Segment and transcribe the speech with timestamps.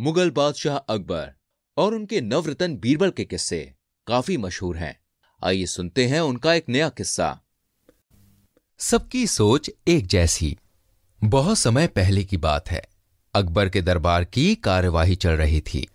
[0.00, 1.32] मुगल बादशाह अकबर
[1.76, 3.74] और उनके नवरतन बीरबल के किस्से
[4.06, 5.00] काफ़ी मशहूर हैं।
[5.44, 7.40] आइए सुनते हैं उनका एक नया किस्सा।
[8.78, 10.58] सबकी सोच एक जैसी।
[11.24, 12.86] बहुत समय पहले की बात है।
[13.34, 15.88] अकबर के दरबार की कार्यवाही चल रही थी।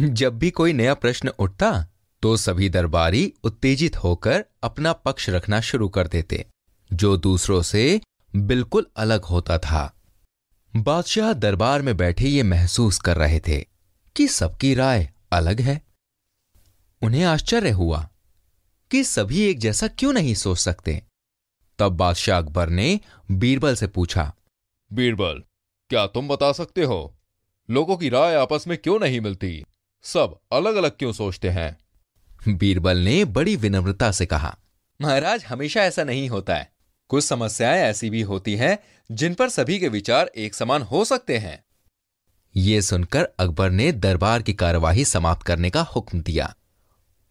[0.00, 1.88] जब भी कोई नया प्रश्न उठता
[2.22, 6.46] तो सभी दरबारी उत्तेजित होकर अपना पक्ष रखना शुरू कर देते।
[6.92, 8.00] जो दूसरों से
[8.36, 10.00] बिल्कुल अलग होता था।
[10.76, 13.60] बादशाह दरबार में बैठे ये महसूस कर रहे थे
[14.16, 15.82] कि सबकी राय अलग है।
[17.02, 18.08] उन्हें आश्चर्य हुआ
[18.90, 21.02] कि सभी एक जैसा क्यों नहीं सोच सकते।
[21.78, 24.34] तब बादशाह अकबर ने बीरबल से पूछा
[24.92, 25.42] बीरबल
[25.90, 27.16] क्या तुम बता सकते हो
[27.70, 29.64] लोगों की राय आपस में क्यों नहीं मिलती?
[30.02, 31.76] सब अलग अलग क्यों सोचते हैं?
[32.56, 34.58] बीरबल ने बड़ी विनम्रता से कहा
[35.00, 36.73] महाराज हमेशा ऐसा नहीं होता है।
[37.10, 38.78] कुछ समस्याएँ ऐसी भी होती हैं,
[39.10, 41.62] जिन पर सभी के विचार एक समान हो सकते हैं।
[42.54, 46.54] ये सुनकर अकबर ने दरबार की कार्यवाही समाप्त करने का हुक्म दिया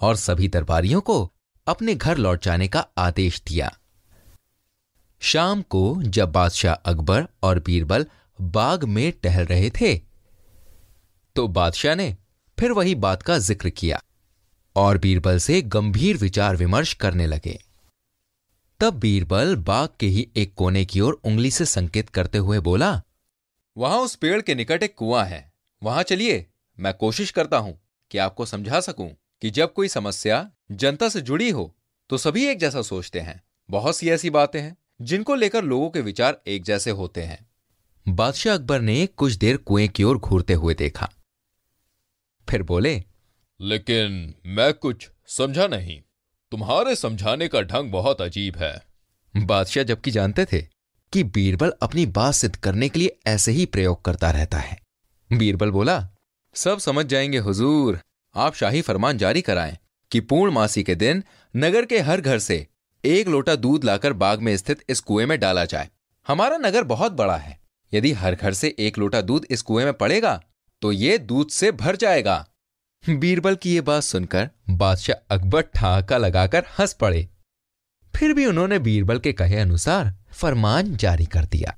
[0.00, 1.32] और सभी दरबारियों को
[1.66, 3.72] अपने घर लौट जाने का आदेश दिया।
[5.22, 8.06] शाम को जब बादशाह अकबर और बीरबल
[8.38, 9.96] बाग में टहल रहे थे
[11.36, 12.16] तो बादशाह ने
[12.58, 14.00] फिर वही बात का ज़िक्र किया
[14.76, 17.58] और बीरबल से गंभीर विचार विमर्श करने लगे।
[18.80, 22.90] तब बीरबल बाग के ही एक कोने की ओर उंगली से संकेत करते हुए बोला
[23.76, 26.46] वहाँ उस पेड़ के निकट एक कुआँ है। वहाँ चलिए
[26.78, 27.78] मैं कोशिश करता हूँ
[28.10, 29.08] कि आपको समझा सकूँ
[29.42, 31.74] कि जब कोई समस्या जनता से जुड़ी हो
[32.10, 36.00] तो सभी एक जैसा सोचते हैं। बहुत सी ऐसी बातें हैं जिनको लेकर लोगों के
[36.00, 37.44] विचार एक जैसे होते हैं।
[38.06, 41.10] बादशाह अकबर ने कुछ देर कुएँ की ओर घूरते हुए देखा।
[42.48, 43.02] फिर बोले
[43.60, 46.00] लेकिन मैं कुछ समझा नहीं।
[46.52, 48.82] तुम्हारे समझाने का ढंग बहुत अजीब है।
[49.34, 50.60] बादशाह जबकि जानते थे
[51.12, 54.78] कि बीरबल अपनी बात सिद्ध करने के लिए ऐसे ही प्रयोग करता रहता है।
[55.32, 56.08] बीरबल बोला,
[56.54, 57.98] सब समझ जाएँगे हुजूर।
[58.34, 59.76] आप शाही फरमान जारी कराएँ
[60.10, 61.22] कि पूर्णमासी के दिन
[61.56, 62.66] नगर के हर घर से
[63.04, 65.88] एक लोटा दूध लाकर बाग में स्थित इस कुएँ में डाला जाए।
[66.26, 67.58] हमारा नगर बहुत बड़ा है।
[67.92, 70.42] यदि हर घर से एक लोटा दूध इस कुएँ में पड़ेगा
[70.82, 72.46] तो ये दूध से भर जाएगा।
[73.10, 77.28] बीरबल की ये बात सुनकर बादशाह अकबर ठहाका लगाकर हंस पड़े।
[78.16, 81.76] फिर भी उन्होंने बीरबल के कहे अनुसार फरमान जारी कर दिया।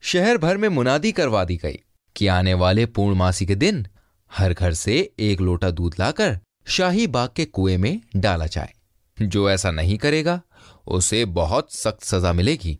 [0.00, 1.78] शहर भर में मुनादी करवा दी गई
[2.16, 3.86] कि आने वाले पूर्णमासी के दिन
[4.32, 8.74] हर घर से एक लोटा दूध लाकर शाही बाग के कुएँ में डाला जाए।
[9.22, 10.42] जो ऐसा नहीं करेगा,
[10.86, 12.78] उसे बहुत सख्त सजा मिलेगी।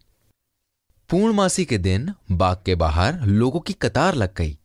[1.10, 4.59] पूर्णमासी के दिन बाग के बाहर लोगों की कतार लग गई।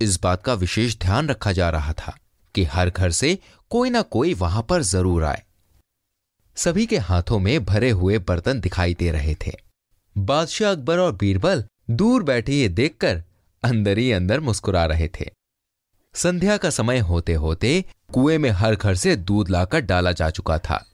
[0.00, 2.16] इस बात का विशेष ध्यान रखा जा रहा था
[2.54, 3.38] कि हर घर से
[3.70, 5.42] कोई ना कोई वहाँ पर ज़रूर आए।
[6.56, 9.52] सभी के हाथों में भरे हुए बर्तन दिखाई दे रहे थे।
[10.16, 13.22] बादशाह अकबर और बीरबल दूर बैठे ये देखकर
[13.62, 15.30] अंदर ही अंदर मुस्कुरा रहे थे।
[16.14, 17.84] संध्या का समय होते होते
[18.14, 20.84] कुएँ में हर घर से दूध लाकर डाला जा चुका था।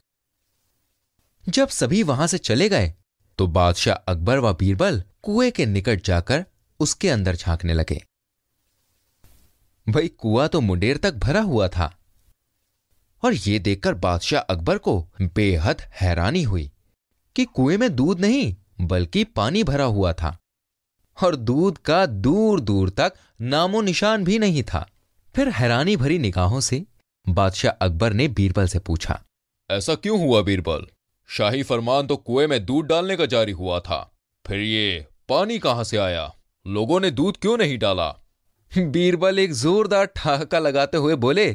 [1.45, 2.93] जब सभी वहाँ से चले गए
[3.39, 6.45] तो बादशाह अकबर व बीरबल कुएँ के निकट जाकर
[6.79, 8.01] उसके अंदर झांकने लगे।
[9.87, 11.93] भाई कुआ तो मुंडेर तक भरा हुआ था।
[13.23, 16.71] और ये देखकर बादशाह अकबर को बेहद हैरानी हुई
[17.35, 20.37] कि कुएँ में दूध नहीं, बल्कि पानी भरा हुआ था।
[21.17, 24.87] और दूध का दूर दूर तक नामो निशान भी नहीं था।
[25.35, 26.83] फिर हैरानी भरी निगाहों से
[27.25, 29.21] बादशाह अकबर ने बीरबल से पूछा,
[29.69, 30.85] ऐसा क्यों हुआ बीरबल?
[31.29, 34.01] शाही फरमान तो कुएँ में दूध डालने का जारी हुआ था।
[34.45, 36.33] फिर ये पानी कहाँ से आया?
[36.65, 38.15] लोगों ने दूध क्यों नहीं डाला?
[38.73, 41.45] बीरबल एक जोरदार ठहाका लगाते हुए बोले,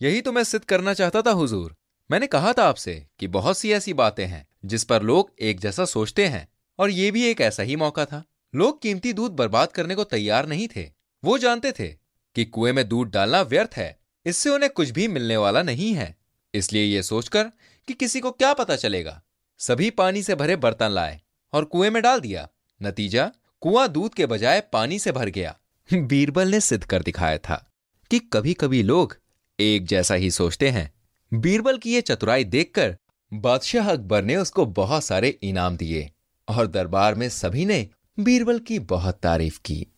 [0.00, 1.74] यही तो मैं सिद्ध करना चाहता था, हुजूर।
[2.10, 5.84] मैंने कहा था आपसे कि बहुत सी ऐसी बातें हैं, जिस पर लोग एक जैसा
[5.84, 6.46] सोचते हैं,
[6.78, 8.22] और ये भी एक ऐसा ही मौका था।
[8.54, 10.88] लोग कीमती दूध बर्बाद करने को तैयार नहीं थे।
[11.22, 11.88] वो जानते थे
[12.36, 16.14] कि कुएँ में दूध डालना व्यर्थ है, इससे उन्हें कुछ भी मिलने वाला नहीं है।
[16.54, 17.44] इसलिए ये सोचकर
[17.88, 19.20] कि किसी को क्या पता चलेगा,
[19.60, 21.20] सभी पानी से भरे बर्तन लाए
[21.52, 22.48] और कुएँ में डाल दिया।
[22.80, 23.30] नतीजा
[23.62, 25.58] कुआँ दूध के बजाय पानी से भर गया।
[25.94, 27.70] बीरबल ने सिद्ध कर दिखाया था
[28.10, 29.16] कि कभी कभी लोग
[29.60, 30.92] एक जैसा ही सोचते हैं।
[31.34, 32.96] बीरबल की यह चतुराई देखकर
[33.34, 36.10] बादशाह अकबर ने उसको बहुत सारे इनाम दिए
[36.48, 37.88] और दरबार में सभी ने
[38.20, 39.91] बीरबल की बहुत तारीफ़ की।